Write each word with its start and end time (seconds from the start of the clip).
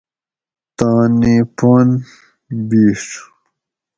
تانی 0.77 1.35
پن 1.57 1.87
بِیڛ 2.67 3.03